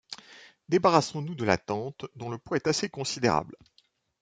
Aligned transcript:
Débarrassons-nous 0.67 1.35
de 1.35 1.45
la 1.45 1.59
tente, 1.59 2.07
dont 2.15 2.31
le 2.31 2.39
poids 2.39 2.57
est 2.57 2.65
assez 2.65 2.89
considérable. 2.89 3.55